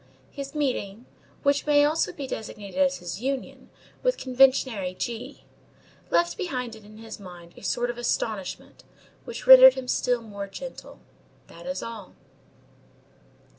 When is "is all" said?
11.67-12.15